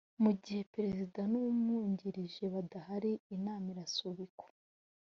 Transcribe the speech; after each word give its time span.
mu 0.23 0.31
gihe 0.43 0.61
perezida 0.73 1.19
n’umwungirije 1.31 2.43
badahari 2.53 3.11
inama 3.35 3.67
irasubikwa 3.73 4.47